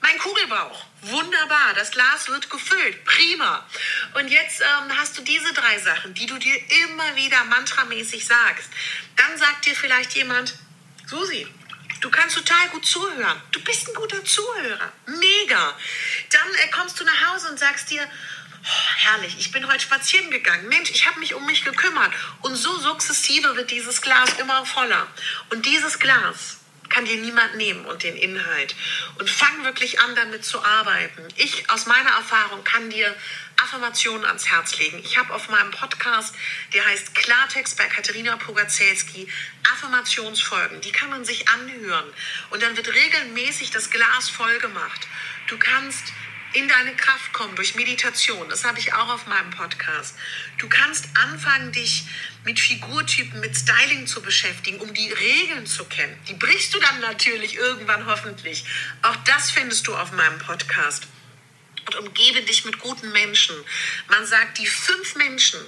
mein 0.00 0.18
Kugelbauch. 0.18 0.84
Wunderbar, 1.02 1.74
das 1.74 1.90
Glas 1.90 2.28
wird 2.28 2.48
gefüllt. 2.50 3.04
Prima. 3.04 3.66
Und 4.14 4.28
jetzt 4.28 4.60
ähm, 4.60 4.96
hast 4.96 5.16
du 5.18 5.22
diese 5.22 5.52
drei 5.52 5.78
Sachen, 5.78 6.14
die 6.14 6.26
du 6.26 6.38
dir 6.38 6.56
immer 6.84 7.16
wieder 7.16 7.44
mantramäßig 7.44 8.24
sagst. 8.24 8.68
Dann 9.16 9.36
sagt 9.38 9.66
dir 9.66 9.74
vielleicht 9.74 10.14
jemand, 10.14 10.54
Susi, 11.06 11.46
du 12.00 12.10
kannst 12.10 12.36
total 12.36 12.68
gut 12.70 12.86
zuhören. 12.86 13.42
Du 13.52 13.62
bist 13.62 13.88
ein 13.88 13.94
guter 13.94 14.24
Zuhörer. 14.24 14.92
Mega. 15.06 15.74
Dann 16.30 16.54
äh, 16.54 16.68
kommst 16.70 16.98
du 17.00 17.04
nach 17.04 17.32
Hause 17.32 17.48
und 17.50 17.58
sagst 17.58 17.90
dir, 17.90 18.02
oh, 18.02 18.96
herrlich, 18.96 19.36
ich 19.38 19.52
bin 19.52 19.66
heute 19.66 19.80
spazieren 19.80 20.30
gegangen. 20.30 20.68
Mensch, 20.68 20.90
ich 20.90 21.06
habe 21.06 21.20
mich 21.20 21.34
um 21.34 21.46
mich 21.46 21.64
gekümmert. 21.64 22.12
Und 22.42 22.56
so 22.56 22.78
sukzessive 22.78 23.56
wird 23.56 23.70
dieses 23.70 24.02
Glas 24.02 24.34
immer 24.38 24.66
voller. 24.66 25.06
Und 25.50 25.66
dieses 25.66 25.98
Glas 25.98 26.55
kann 26.96 27.04
dir 27.04 27.20
niemand 27.20 27.56
nehmen 27.56 27.84
und 27.84 28.02
den 28.04 28.16
Inhalt. 28.16 28.74
Und 29.18 29.28
fang 29.28 29.64
wirklich 29.64 30.00
an, 30.00 30.16
damit 30.16 30.46
zu 30.46 30.64
arbeiten. 30.64 31.28
Ich 31.36 31.68
aus 31.68 31.84
meiner 31.84 32.08
Erfahrung 32.08 32.64
kann 32.64 32.88
dir 32.88 33.14
Affirmationen 33.62 34.24
ans 34.24 34.48
Herz 34.48 34.78
legen. 34.78 34.98
Ich 35.04 35.18
habe 35.18 35.34
auf 35.34 35.50
meinem 35.50 35.70
Podcast, 35.72 36.34
der 36.72 36.86
heißt 36.86 37.14
Klartext 37.14 37.76
bei 37.76 37.84
Katharina 37.84 38.38
Pogacelski, 38.38 39.28
Affirmationsfolgen. 39.74 40.80
Die 40.80 40.92
kann 40.92 41.10
man 41.10 41.26
sich 41.26 41.46
anhören. 41.50 42.10
Und 42.48 42.62
dann 42.62 42.74
wird 42.78 42.88
regelmäßig 42.88 43.70
das 43.72 43.90
Glas 43.90 44.30
voll 44.30 44.58
gemacht. 44.60 45.06
Du 45.48 45.58
kannst 45.58 46.14
in 46.52 46.68
deine 46.68 46.94
Kraft 46.96 47.32
kommen 47.32 47.54
durch 47.56 47.74
Meditation. 47.74 48.48
Das 48.48 48.64
habe 48.64 48.78
ich 48.78 48.92
auch 48.94 49.08
auf 49.08 49.26
meinem 49.26 49.50
Podcast. 49.50 50.16
Du 50.58 50.68
kannst 50.68 51.06
anfangen, 51.14 51.72
dich 51.72 52.04
mit 52.44 52.58
Figurtypen, 52.58 53.40
mit 53.40 53.56
Styling 53.56 54.06
zu 54.06 54.22
beschäftigen, 54.22 54.78
um 54.80 54.92
die 54.94 55.12
Regeln 55.12 55.66
zu 55.66 55.84
kennen. 55.84 56.16
Die 56.28 56.34
brichst 56.34 56.74
du 56.74 56.78
dann 56.78 57.00
natürlich 57.00 57.56
irgendwann 57.56 58.06
hoffentlich. 58.06 58.64
Auch 59.02 59.16
das 59.24 59.50
findest 59.50 59.86
du 59.86 59.94
auf 59.94 60.12
meinem 60.12 60.38
Podcast. 60.38 61.06
Und 61.86 61.96
umgebe 61.96 62.42
dich 62.42 62.64
mit 62.64 62.78
guten 62.78 63.12
Menschen. 63.12 63.54
Man 64.08 64.26
sagt, 64.26 64.58
die 64.58 64.66
fünf 64.66 65.14
Menschen, 65.16 65.60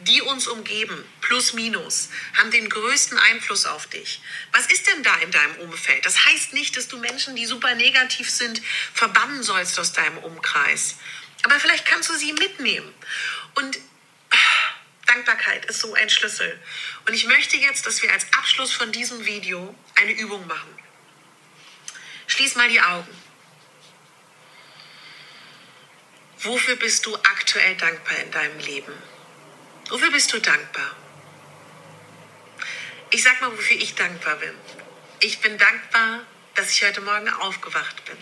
die 0.00 0.22
uns 0.22 0.46
umgeben, 0.46 1.04
plus 1.20 1.54
minus, 1.54 2.08
haben 2.34 2.50
den 2.50 2.68
größten 2.68 3.18
Einfluss 3.18 3.66
auf 3.66 3.88
dich. 3.88 4.20
Was 4.52 4.66
ist 4.66 4.86
denn 4.86 5.02
da 5.02 5.14
in 5.16 5.30
deinem 5.30 5.56
Umfeld? 5.56 6.06
Das 6.06 6.24
heißt 6.26 6.52
nicht, 6.52 6.76
dass 6.76 6.88
du 6.88 6.98
Menschen, 6.98 7.34
die 7.34 7.46
super 7.46 7.74
negativ 7.74 8.30
sind, 8.30 8.62
verbannen 8.94 9.42
sollst 9.42 9.78
aus 9.78 9.92
deinem 9.92 10.18
Umkreis. 10.18 10.96
Aber 11.42 11.58
vielleicht 11.58 11.84
kannst 11.84 12.08
du 12.10 12.14
sie 12.14 12.32
mitnehmen. 12.32 12.94
Und 13.56 13.78
ah, 14.30 14.36
Dankbarkeit 15.06 15.64
ist 15.66 15.80
so 15.80 15.94
ein 15.94 16.10
Schlüssel. 16.10 16.60
Und 17.06 17.14
ich 17.14 17.26
möchte 17.26 17.56
jetzt, 17.56 17.86
dass 17.86 18.02
wir 18.02 18.12
als 18.12 18.26
Abschluss 18.34 18.72
von 18.72 18.92
diesem 18.92 19.24
Video 19.26 19.74
eine 19.96 20.12
Übung 20.12 20.46
machen. 20.46 20.78
Schließ 22.28 22.54
mal 22.54 22.68
die 22.68 22.80
Augen. 22.80 23.08
Wofür 26.40 26.76
bist 26.76 27.04
du 27.04 27.16
aktuell 27.16 27.74
dankbar 27.76 28.16
in 28.18 28.30
deinem 28.30 28.58
Leben? 28.60 28.92
Wofür 29.88 30.10
bist 30.10 30.32
du 30.32 30.38
dankbar? 30.38 30.94
Ich 33.10 33.22
sag 33.22 33.40
mal, 33.40 33.50
wofür 33.50 33.76
ich 33.76 33.94
dankbar 33.94 34.36
bin. 34.36 34.52
Ich 35.20 35.38
bin 35.38 35.56
dankbar, 35.56 36.26
dass 36.54 36.70
ich 36.70 36.84
heute 36.84 37.00
Morgen 37.00 37.28
aufgewacht 37.28 38.04
bin. 38.04 38.16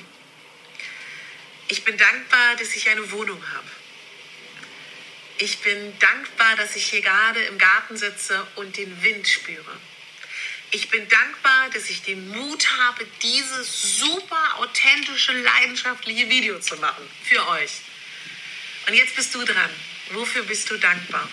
Ich 1.69 1.85
bin 1.85 1.97
dankbar, 1.99 2.55
dass 2.57 2.77
ich 2.77 2.89
eine 2.89 3.11
Wohnung 3.11 3.43
habe. 3.55 3.67
Ich 5.39 5.59
bin 5.59 5.99
dankbar, 5.99 6.55
dass 6.57 6.77
ich 6.77 6.87
hier 6.87 7.03
gerade 7.03 7.43
im 7.43 7.59
Garten 7.59 7.97
sitze 7.97 8.47
und 8.55 8.77
den 8.77 9.03
Wind 9.03 9.27
spüre. 9.27 9.77
Ich 10.71 10.89
bin 10.89 11.09
dankbar, 11.09 11.71
dass 11.71 11.91
ich 11.91 12.03
den 12.03 12.29
Mut 12.29 12.71
habe, 12.79 13.05
dieses 13.23 13.99
super 13.99 14.59
authentische, 14.59 15.33
leidenschaftliche 15.33 16.29
Video 16.29 16.61
zu 16.61 16.77
machen 16.77 17.09
für 17.25 17.47
euch. 17.49 17.73
Und 18.87 18.95
jetzt 18.95 19.17
bist 19.17 19.35
du 19.35 19.45
dran. 19.45 19.71
Wofür 20.11 20.45
bist 20.45 20.71
du 20.71 20.77
dankbar? 20.77 21.29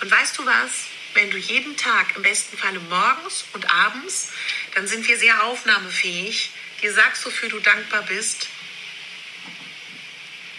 Und 0.00 0.10
weißt 0.10 0.38
du 0.38 0.46
was? 0.46 0.70
Wenn 1.14 1.30
du 1.30 1.38
jeden 1.38 1.76
Tag, 1.76 2.16
im 2.16 2.22
besten 2.22 2.56
Falle 2.56 2.80
morgens 2.80 3.44
und 3.52 3.70
abends, 3.70 4.32
dann 4.74 4.86
sind 4.86 5.06
wir 5.06 5.16
sehr 5.16 5.44
aufnahmefähig, 5.44 6.50
dir 6.82 6.92
sagst, 6.92 7.24
wofür 7.24 7.48
du 7.48 7.60
dankbar 7.60 8.02
bist, 8.02 8.48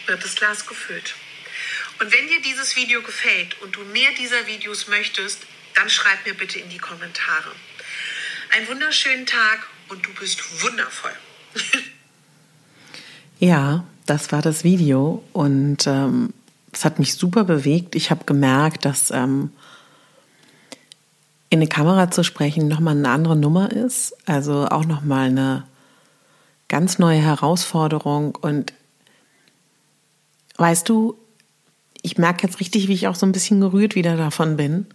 wird 0.06 0.24
das 0.24 0.36
Glas 0.36 0.66
gefüllt. 0.66 1.16
Und 2.00 2.12
wenn 2.12 2.28
dir 2.28 2.42
dieses 2.42 2.76
Video 2.76 3.02
gefällt 3.02 3.62
und 3.62 3.76
du 3.76 3.84
mehr 3.86 4.12
dieser 4.18 4.48
Videos 4.48 4.88
möchtest, 4.88 5.46
dann 5.76 5.90
schreib 5.90 6.26
mir 6.26 6.34
bitte 6.34 6.60
in 6.60 6.70
die 6.70 6.78
Kommentare. 6.78 7.52
Einen 8.52 8.68
wunderschönen 8.68 9.26
Tag 9.26 9.68
und 9.90 10.06
du 10.06 10.14
bist 10.14 10.62
wundervoll. 10.62 11.16
ja, 13.40 13.86
das 14.06 14.32
war 14.32 14.42
das 14.42 14.64
Video 14.64 15.24
und 15.34 15.88
ähm, 15.88 16.34
das 16.76 16.84
hat 16.84 17.00
mich 17.00 17.14
super 17.14 17.46
bewegt. 17.46 17.96
Ich 17.96 18.12
habe 18.12 18.26
gemerkt, 18.26 18.84
dass 18.84 19.10
ähm, 19.10 19.52
in 21.50 21.60
eine 21.60 21.70
Kamera 21.70 22.12
zu 22.12 22.22
sprechen 22.22 22.68
nochmal 22.68 22.98
eine 22.98 23.08
andere 23.08 23.38
Nummer 23.38 23.72
ist. 23.72 24.14
Also 24.26 24.68
auch 24.68 24.84
nochmal 24.84 25.30
eine 25.30 25.64
ganz 26.68 27.00
neue 27.00 27.20
Herausforderung. 27.20 28.36
Und 28.36 28.74
weißt 30.58 30.90
du, 30.90 31.18
ich 32.02 32.18
merke 32.18 32.46
jetzt 32.46 32.60
richtig, 32.60 32.90
wie 32.90 32.94
ich 32.94 33.08
auch 33.08 33.16
so 33.16 33.26
ein 33.26 33.32
bisschen 33.32 33.62
gerührt 33.62 33.96
wieder 33.96 34.18
davon 34.18 34.58
bin. 34.58 34.86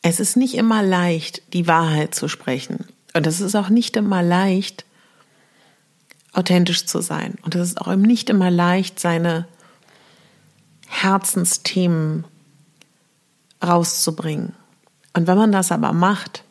Es 0.00 0.18
ist 0.18 0.34
nicht 0.34 0.54
immer 0.54 0.82
leicht, 0.82 1.42
die 1.52 1.66
Wahrheit 1.66 2.14
zu 2.14 2.26
sprechen. 2.26 2.86
Und 3.12 3.26
es 3.26 3.42
ist 3.42 3.54
auch 3.54 3.68
nicht 3.68 3.98
immer 3.98 4.22
leicht, 4.22 4.86
authentisch 6.32 6.86
zu 6.86 7.02
sein. 7.02 7.34
Und 7.42 7.54
es 7.54 7.68
ist 7.68 7.80
auch 7.82 7.94
nicht 7.96 8.30
immer 8.30 8.50
leicht, 8.50 8.98
seine 8.98 9.46
Herzensthemen 11.02 12.24
rauszubringen. 13.62 14.54
Und 15.12 15.26
wenn 15.26 15.36
man 15.36 15.52
das 15.52 15.72
aber 15.72 15.92
macht, 15.92 16.44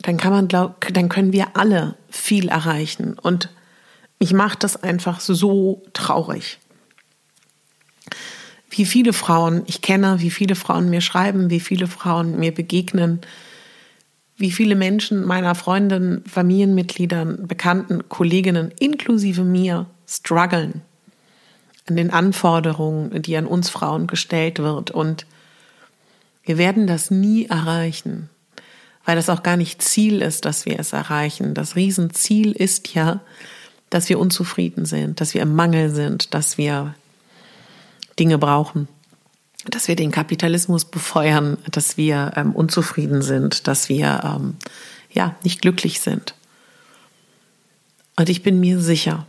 dann 0.00 0.16
kann 0.16 0.32
man 0.32 0.48
glaub, 0.48 0.86
dann 0.92 1.08
können 1.08 1.32
wir 1.32 1.56
alle 1.56 1.96
viel 2.08 2.48
erreichen. 2.48 3.18
Und 3.18 3.50
mich 4.20 4.32
macht 4.32 4.64
das 4.64 4.82
einfach 4.82 5.20
so 5.20 5.82
traurig. 5.92 6.58
Wie 8.70 8.84
viele 8.84 9.12
Frauen 9.12 9.62
ich 9.66 9.82
kenne, 9.82 10.20
wie 10.20 10.30
viele 10.30 10.54
Frauen 10.54 10.90
mir 10.90 11.00
schreiben, 11.00 11.50
wie 11.50 11.60
viele 11.60 11.86
Frauen 11.86 12.38
mir 12.38 12.52
begegnen, 12.52 13.20
wie 14.36 14.52
viele 14.52 14.76
Menschen 14.76 15.24
meiner 15.24 15.54
Freundinnen, 15.54 16.24
Familienmitgliedern, 16.26 17.48
Bekannten, 17.48 18.08
Kolleginnen 18.08 18.72
inklusive 18.78 19.42
mir 19.42 19.86
strugglen 20.08 20.82
an 21.86 21.96
den 21.96 22.10
Anforderungen, 22.10 23.22
die 23.22 23.36
an 23.36 23.46
uns 23.46 23.68
Frauen 23.70 24.06
gestellt 24.06 24.58
wird. 24.58 24.90
Und 24.90 25.26
wir 26.44 26.58
werden 26.58 26.86
das 26.86 27.10
nie 27.10 27.46
erreichen, 27.46 28.28
weil 29.04 29.16
das 29.16 29.30
auch 29.30 29.42
gar 29.42 29.56
nicht 29.56 29.82
Ziel 29.82 30.22
ist, 30.22 30.44
dass 30.44 30.66
wir 30.66 30.78
es 30.78 30.92
erreichen. 30.92 31.54
Das 31.54 31.76
Riesenziel 31.76 32.52
ist 32.52 32.94
ja, 32.94 33.20
dass 33.90 34.08
wir 34.08 34.18
unzufrieden 34.18 34.84
sind, 34.84 35.20
dass 35.20 35.34
wir 35.34 35.42
im 35.42 35.54
Mangel 35.54 35.90
sind, 35.90 36.34
dass 36.34 36.58
wir 36.58 36.94
Dinge 38.18 38.38
brauchen, 38.38 38.88
dass 39.64 39.88
wir 39.88 39.96
den 39.96 40.10
Kapitalismus 40.10 40.84
befeuern, 40.84 41.56
dass 41.70 41.96
wir 41.96 42.32
ähm, 42.36 42.52
unzufrieden 42.54 43.22
sind, 43.22 43.66
dass 43.66 43.88
wir 43.88 44.20
ähm, 44.24 44.56
ja 45.10 45.36
nicht 45.42 45.62
glücklich 45.62 46.00
sind. 46.00 46.34
Und 48.16 48.28
ich 48.28 48.42
bin 48.42 48.60
mir 48.60 48.80
sicher, 48.80 49.26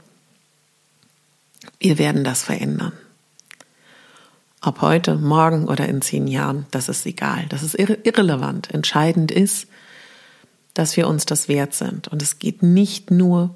wir 1.79 1.97
werden 1.97 2.23
das 2.23 2.43
verändern. 2.43 2.93
Ob 4.61 4.81
heute, 4.81 5.15
morgen 5.15 5.67
oder 5.67 5.88
in 5.88 6.01
zehn 6.01 6.27
Jahren, 6.27 6.65
das 6.71 6.89
ist 6.89 7.05
egal. 7.05 7.45
Das 7.49 7.63
ist 7.63 7.75
irrelevant. 7.75 8.73
Entscheidend 8.73 9.31
ist, 9.31 9.67
dass 10.73 10.97
wir 10.97 11.07
uns 11.07 11.25
das 11.25 11.47
wert 11.47 11.73
sind. 11.73 12.09
Und 12.09 12.21
es 12.21 12.39
geht 12.39 12.61
nicht 12.61 13.09
nur 13.09 13.55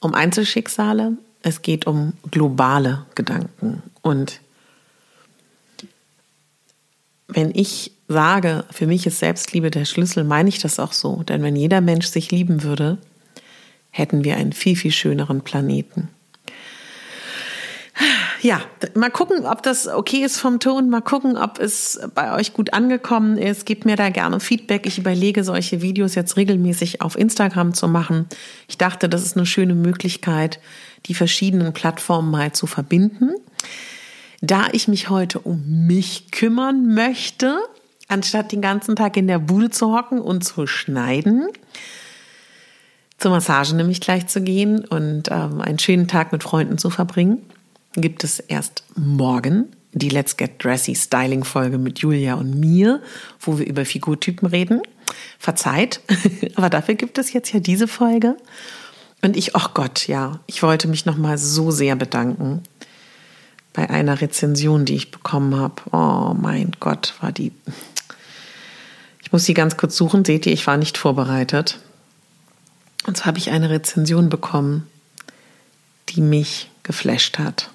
um 0.00 0.14
Einzelschicksale, 0.14 1.18
es 1.42 1.60
geht 1.60 1.86
um 1.86 2.14
globale 2.30 3.04
Gedanken. 3.14 3.82
Und 4.00 4.40
wenn 7.28 7.50
ich 7.54 7.92
sage, 8.08 8.64
für 8.70 8.86
mich 8.86 9.06
ist 9.06 9.18
Selbstliebe 9.18 9.70
der 9.70 9.84
Schlüssel, 9.84 10.24
meine 10.24 10.48
ich 10.48 10.58
das 10.58 10.78
auch 10.78 10.92
so. 10.92 11.22
Denn 11.24 11.42
wenn 11.42 11.56
jeder 11.56 11.82
Mensch 11.82 12.06
sich 12.06 12.30
lieben 12.30 12.62
würde, 12.62 12.96
hätten 13.90 14.24
wir 14.24 14.36
einen 14.36 14.54
viel, 14.54 14.76
viel 14.76 14.92
schöneren 14.92 15.42
Planeten 15.42 16.08
ja, 18.44 18.60
mal 18.94 19.10
gucken, 19.10 19.46
ob 19.46 19.62
das 19.62 19.88
okay 19.88 20.18
ist 20.22 20.38
vom 20.38 20.60
Ton, 20.60 20.90
mal 20.90 21.00
gucken, 21.00 21.38
ob 21.38 21.58
es 21.58 21.98
bei 22.14 22.34
euch 22.34 22.52
gut 22.52 22.74
angekommen 22.74 23.38
ist. 23.38 23.64
Gebt 23.64 23.86
mir 23.86 23.96
da 23.96 24.10
gerne 24.10 24.38
Feedback. 24.38 24.84
Ich 24.84 24.98
überlege, 24.98 25.44
solche 25.44 25.80
Videos 25.80 26.14
jetzt 26.14 26.36
regelmäßig 26.36 27.00
auf 27.00 27.16
Instagram 27.16 27.72
zu 27.72 27.88
machen. 27.88 28.26
Ich 28.68 28.76
dachte, 28.76 29.08
das 29.08 29.24
ist 29.24 29.38
eine 29.38 29.46
schöne 29.46 29.74
Möglichkeit, 29.74 30.60
die 31.06 31.14
verschiedenen 31.14 31.72
Plattformen 31.72 32.30
mal 32.30 32.52
zu 32.52 32.66
verbinden. 32.66 33.30
Da 34.42 34.66
ich 34.72 34.88
mich 34.88 35.08
heute 35.08 35.38
um 35.38 35.86
mich 35.86 36.30
kümmern 36.30 36.92
möchte, 36.92 37.56
anstatt 38.08 38.52
den 38.52 38.60
ganzen 38.60 38.94
Tag 38.94 39.16
in 39.16 39.26
der 39.26 39.38
Bude 39.38 39.70
zu 39.70 39.96
hocken 39.96 40.20
und 40.20 40.44
zu 40.44 40.66
schneiden, 40.66 41.48
zur 43.16 43.30
Massage 43.30 43.74
nämlich 43.74 44.02
gleich 44.02 44.26
zu 44.26 44.42
gehen 44.42 44.84
und 44.84 45.30
ähm, 45.30 45.62
einen 45.62 45.78
schönen 45.78 46.08
Tag 46.08 46.30
mit 46.30 46.42
Freunden 46.42 46.76
zu 46.76 46.90
verbringen, 46.90 47.38
gibt 47.96 48.24
es 48.24 48.40
erst 48.40 48.84
morgen 48.96 49.74
die 49.94 50.08
Let's 50.08 50.36
Get 50.36 50.62
Dressy 50.62 50.94
Styling 50.94 51.44
Folge 51.44 51.78
mit 51.78 52.00
Julia 52.00 52.34
und 52.34 52.58
mir, 52.58 53.00
wo 53.40 53.58
wir 53.58 53.66
über 53.66 53.84
Figurtypen 53.84 54.48
reden. 54.48 54.82
Verzeiht, 55.38 56.00
aber 56.56 56.68
dafür 56.68 56.94
gibt 56.94 57.18
es 57.18 57.32
jetzt 57.32 57.52
ja 57.52 57.60
diese 57.60 57.88
Folge. 57.88 58.36
Und 59.22 59.36
ich, 59.36 59.54
oh 59.54 59.68
Gott, 59.72 60.06
ja, 60.06 60.40
ich 60.46 60.62
wollte 60.62 60.88
mich 60.88 61.06
nochmal 61.06 61.38
so 61.38 61.70
sehr 61.70 61.96
bedanken 61.96 62.62
bei 63.72 63.88
einer 63.88 64.20
Rezension, 64.20 64.84
die 64.84 64.96
ich 64.96 65.10
bekommen 65.10 65.56
habe. 65.56 65.82
Oh 65.92 66.34
mein 66.34 66.72
Gott, 66.80 67.14
war 67.20 67.32
die. 67.32 67.52
Ich 69.22 69.32
muss 69.32 69.44
sie 69.44 69.54
ganz 69.54 69.76
kurz 69.76 69.96
suchen. 69.96 70.24
Seht 70.24 70.46
ihr, 70.46 70.52
ich 70.52 70.66
war 70.66 70.76
nicht 70.76 70.98
vorbereitet. 70.98 71.78
Und 73.06 73.16
so 73.16 73.24
habe 73.24 73.38
ich 73.38 73.50
eine 73.50 73.70
Rezension 73.70 74.28
bekommen, 74.28 74.86
die 76.10 76.20
mich 76.20 76.70
geflasht 76.82 77.38
hat. 77.38 77.70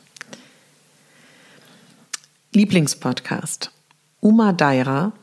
Lieblingspodcast. 2.51 3.71
Uma 4.21 4.53
Daira 4.53 5.13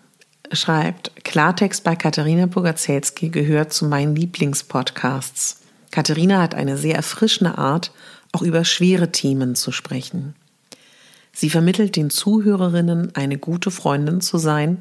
schreibt, 0.52 1.10
Klartext 1.24 1.82
bei 1.82 1.96
Katharina 1.96 2.46
Bogazelski 2.46 3.30
gehört 3.30 3.72
zu 3.72 3.86
meinen 3.86 4.14
Lieblingspodcasts. 4.14 5.62
Katharina 5.90 6.40
hat 6.40 6.54
eine 6.54 6.76
sehr 6.76 6.94
erfrischende 6.94 7.58
Art, 7.58 7.90
auch 8.30 8.42
über 8.42 8.64
schwere 8.64 9.10
Themen 9.10 9.56
zu 9.56 9.72
sprechen. 9.72 10.36
Sie 11.32 11.50
vermittelt 11.50 11.96
den 11.96 12.10
Zuhörerinnen, 12.10 13.16
eine 13.16 13.38
gute 13.38 13.72
Freundin 13.72 14.20
zu 14.20 14.38
sein, 14.38 14.78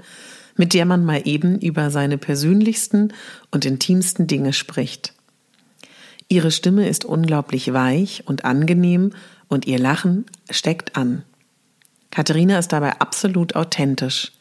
mit 0.56 0.76
der 0.76 0.86
man 0.86 1.04
mal 1.04 1.24
eben 1.26 1.60
über 1.60 1.90
seine 1.90 2.20
persönlichsten 2.20 3.12
und 3.50 3.66
intimsten 3.66 4.28
Dinge 4.28 4.54
spricht. 4.54 5.16
Ihre 6.28 6.52
Stimme 6.52 6.88
ist 6.88 7.06
unglaublich 7.06 7.74
weich 7.74 8.22
und 8.28 8.46
angenehm 8.46 9.14
und 9.48 9.66
ihr 9.66 9.80
Lachen 9.80 10.26
steckt 10.52 10.96
an. 10.96 11.24
Katharina 12.16 12.58
ist 12.58 12.72
dabei 12.72 13.02
absolut 13.02 13.58
authentisch. 13.58 14.32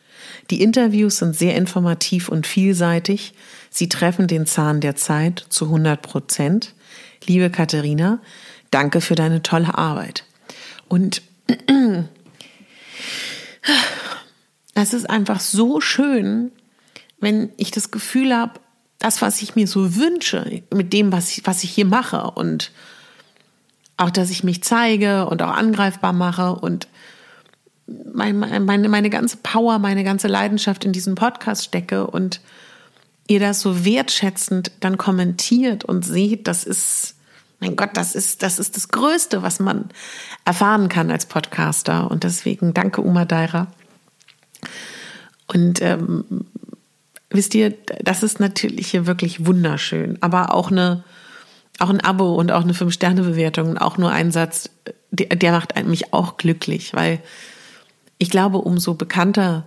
Die 0.51 0.63
Interviews 0.63 1.17
sind 1.17 1.35
sehr 1.35 1.57
informativ 1.57 2.29
und 2.29 2.47
vielseitig. 2.47 3.35
Sie 3.69 3.89
treffen 3.89 4.29
den 4.29 4.47
Zahn 4.47 4.81
der 4.81 4.95
Zeit 4.95 5.45
zu 5.49 5.65
100 5.65 6.01
Prozent. 6.01 6.73
Liebe 7.27 7.51
Katharina, 7.51 8.21
danke 8.71 9.01
für 9.01 9.17
deine 9.17 9.43
tolle 9.43 9.77
Arbeit. 9.77 10.25
Und 10.87 11.21
es 14.75 14.95
ist 14.95 15.11
einfach 15.11 15.41
so 15.41 15.81
schön, 15.81 16.53
wenn 17.19 17.51
ich 17.57 17.73
das 17.73 17.91
Gefühl 17.91 18.37
habe, 18.37 18.61
das, 19.01 19.21
was 19.21 19.43
ich 19.43 19.57
mir 19.57 19.67
so 19.67 19.97
wünsche, 19.97 20.63
mit 20.73 20.93
dem, 20.93 21.11
was 21.11 21.37
ich, 21.37 21.45
was 21.45 21.65
ich 21.65 21.73
hier 21.73 21.87
mache 21.87 22.31
und 22.31 22.71
auch, 23.97 24.11
dass 24.11 24.31
ich 24.31 24.45
mich 24.45 24.63
zeige 24.63 25.27
und 25.27 25.43
auch 25.43 25.57
angreifbar 25.57 26.13
mache 26.13 26.55
und 26.55 26.87
meine, 27.87 28.61
meine, 28.61 28.89
meine 28.89 29.11
ganze 29.11 29.37
Power, 29.39 29.79
meine 29.79 30.05
ganze 30.05 30.29
Leidenschaft 30.29 30.85
in 30.85 30.93
diesen 30.93 31.15
Podcast 31.15 31.65
stecke 31.65 32.07
und 32.07 32.41
ihr 33.27 33.41
das 33.41 33.61
so 33.61 33.85
wertschätzend 33.85 34.73
dann 34.81 34.99
kommentiert 34.99 35.85
und 35.85 36.05
seht, 36.05 36.47
das 36.47 36.65
ist, 36.65 37.17
mein 37.61 37.77
Gott, 37.77 37.91
das 37.95 38.15
ist, 38.15 38.43
das 38.43 38.59
ist 38.59 38.77
das 38.77 38.89
Größte, 38.89 39.43
was 39.43 39.61
man 39.61 39.87
erfahren 40.45 40.89
kann 40.89 41.11
als 41.11 41.27
Podcaster. 41.27 42.11
Und 42.11 42.25
deswegen 42.25 42.75
danke 42.75 43.01
Uma 43.01 43.25
Daira. 43.25 43.69
Und 45.47 45.81
ähm, 45.83 46.25
wisst 47.31 47.55
ihr, 47.55 47.75
das 48.03 48.23
ist 48.23 48.41
natürlich 48.41 48.89
hier 48.89 49.07
wirklich 49.07 49.47
wunderschön, 49.47 50.19
aber 50.21 50.55
auch 50.55 50.71
eine, 50.71 51.05
auch 51.79 51.91
ein 51.91 52.01
Abo 52.01 52.35
und 52.35 52.53
auch 52.53 52.63
eine 52.63 52.75
Fünf-Sterne-Bewertung, 52.75 53.79
auch 53.79 53.99
nur 53.99 54.11
ein 54.11 54.33
Satz, 54.33 54.71
der, 55.11 55.29
der 55.29 55.53
macht 55.53 55.75
mich 55.87 56.13
auch 56.13 56.37
glücklich, 56.37 56.95
weil 56.95 57.21
ich 58.19 58.31
glaube, 58.31 58.59
umso 58.59 58.95
bekannter 58.95 59.67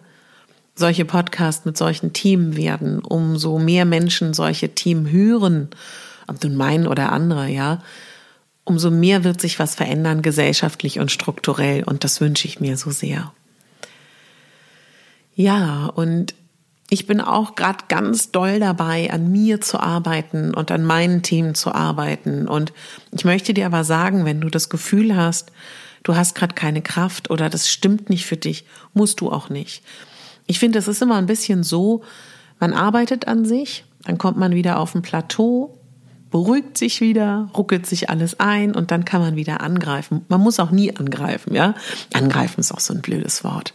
solche 0.76 1.06
Podcasts 1.06 1.66
mit 1.66 1.78
solchen 1.78 2.14
Themen 2.14 2.56
werden, 2.56 3.00
umso 3.00 3.58
mehr 3.60 3.86
Menschen 3.86 4.34
solche 4.34 4.70
Themen 4.70 5.10
hören, 5.10 5.70
ob 6.28 6.44
nun 6.44 6.56
mein 6.56 6.88
oder 6.88 7.12
andere, 7.12 7.48
ja, 7.48 7.82
umso 8.64 8.92
mehr 8.92 9.24
wird 9.24 9.42
sich 9.42 9.60
was 9.60 9.76
verändern, 9.76 10.22
gesellschaftlich 10.22 11.00
und 11.00 11.12
strukturell. 11.12 11.84
Und 11.84 12.04
das 12.04 12.20
wünsche 12.22 12.48
ich 12.48 12.60
mir 12.60 12.78
so 12.78 12.92
sehr. 12.92 13.32
Ja, 15.36 15.86
und 15.86 16.36
ich 16.90 17.08
bin 17.08 17.22
auch 17.22 17.56
gerade 17.56 17.86
ganz 17.88 18.32
doll 18.32 18.60
dabei, 18.60 19.12
an 19.12 19.32
mir 19.32 19.62
zu 19.62 19.80
arbeiten 19.80 20.54
und 20.54 20.72
an 20.72 20.84
meinen 20.84 21.22
Themen 21.22 21.56
zu 21.56 21.74
arbeiten. 21.74 22.48
Und 22.48 22.74
ich 23.12 23.26
möchte 23.26 23.54
dir 23.54 23.66
aber 23.66 23.84
sagen, 23.84 24.26
wenn 24.26 24.42
du 24.42 24.50
das 24.50 24.70
Gefühl 24.70 25.16
hast, 25.16 25.52
du 26.08 26.16
hast 26.16 26.36
gerade 26.36 26.56
keine 26.56 26.82
Kraft 26.82 27.30
oder 27.30 27.50
das 27.50 27.70
stimmt 27.70 28.10
nicht 28.10 28.26
für 28.26 28.38
dich, 28.38 28.64
musst 28.94 29.20
du 29.20 29.30
auch 29.30 29.50
nicht. 29.50 29.84
Ich 30.46 30.58
finde, 30.58 30.80
es 30.80 30.88
ist 30.88 31.02
immer 31.02 31.16
ein 31.16 31.26
bisschen 31.26 31.64
so, 31.64 32.02
man 32.60 32.74
arbeitet 32.74 33.28
an 33.28 33.44
sich, 33.44 33.84
dann 34.06 34.18
kommt 34.18 34.38
man 34.38 34.56
wieder 34.56 34.80
auf 34.80 34.96
ein 34.96 35.02
Plateau, 35.02 35.78
beruhigt 36.32 36.78
sich 36.78 37.02
wieder, 37.02 37.50
ruckelt 37.56 37.86
sich 37.86 38.10
alles 38.10 38.40
ein 38.40 38.74
und 38.74 38.92
dann 38.92 39.04
kann 39.04 39.22
man 39.22 39.36
wieder 39.36 39.60
angreifen. 39.60 40.26
Man 40.30 40.40
muss 40.40 40.62
auch 40.62 40.72
nie 40.72 40.96
angreifen, 40.96 41.54
ja? 41.54 41.76
Angreifen 42.14 42.62
ist 42.62 42.72
auch 42.72 42.80
so 42.80 42.94
ein 42.94 43.02
blödes 43.02 43.44
Wort. 43.44 43.74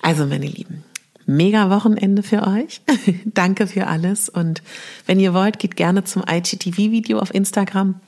Also, 0.00 0.26
meine 0.26 0.46
Lieben, 0.46 0.84
mega 1.26 1.68
Wochenende 1.68 2.22
für 2.22 2.46
euch. 2.46 2.80
Danke 3.26 3.66
für 3.66 3.88
alles. 3.88 4.28
Und 4.30 4.62
wenn 5.06 5.20
ihr 5.20 5.34
wollt, 5.34 5.58
geht 5.58 5.76
gerne 5.76 6.04
zum 6.04 6.24
IGTV-Video 6.26 7.18
auf 7.18 7.34
Instagram. 7.34 8.00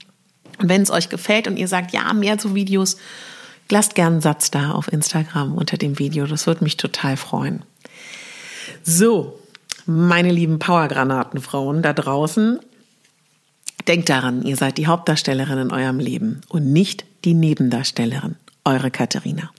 Wenn 0.60 0.82
es 0.82 0.90
euch 0.90 1.08
gefällt 1.08 1.48
und 1.48 1.56
ihr 1.56 1.68
sagt, 1.68 1.92
ja, 1.92 2.12
mehr 2.12 2.38
so 2.38 2.54
Videos, 2.54 2.96
lasst 3.70 3.94
gerne 3.94 4.14
einen 4.14 4.20
Satz 4.20 4.50
da 4.50 4.72
auf 4.72 4.92
Instagram 4.92 5.54
unter 5.54 5.76
dem 5.76 5.98
Video. 5.98 6.26
Das 6.26 6.46
würde 6.46 6.64
mich 6.64 6.76
total 6.76 7.16
freuen. 7.16 7.62
So, 8.82 9.38
meine 9.86 10.30
lieben 10.30 10.58
Powergranatenfrauen 10.58 11.82
da 11.82 11.92
draußen, 11.92 12.60
denkt 13.88 14.08
daran, 14.08 14.42
ihr 14.42 14.56
seid 14.56 14.78
die 14.78 14.86
Hauptdarstellerin 14.86 15.58
in 15.58 15.72
eurem 15.72 15.98
Leben 15.98 16.42
und 16.48 16.72
nicht 16.72 17.04
die 17.24 17.34
Nebendarstellerin. 17.34 18.36
Eure 18.64 18.90
Katharina. 18.90 19.50